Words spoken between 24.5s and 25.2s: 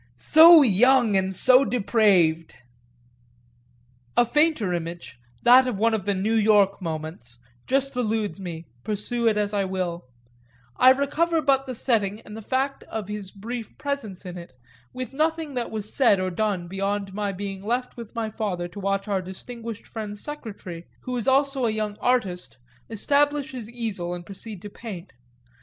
to paint.